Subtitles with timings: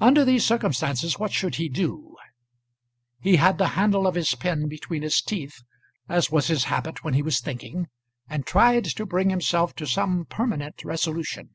[0.00, 2.16] Under these circumstances, what should he do?
[3.20, 5.62] He had the handle of his pen between his teeth,
[6.08, 7.86] as was his habit when he was thinking,
[8.28, 11.54] and tried to bring himself to some permanent resolution.